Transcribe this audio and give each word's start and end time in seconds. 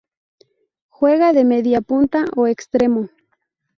Juega 0.89 1.31
de 1.31 1.43
mediapunta 1.45 2.25
o 2.35 2.43
extremo. 2.47 3.03